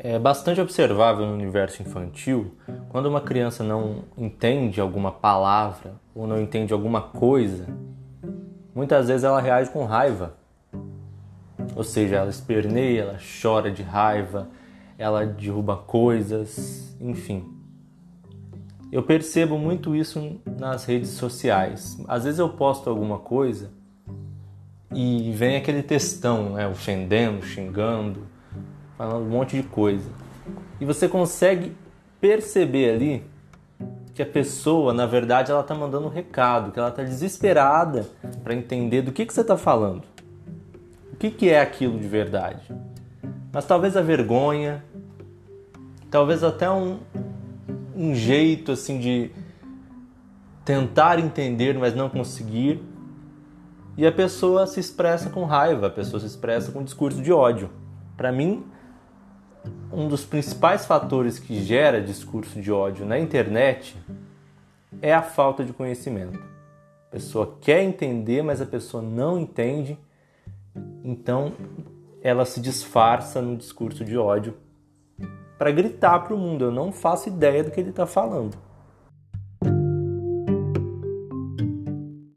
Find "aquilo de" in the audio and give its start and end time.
41.60-42.08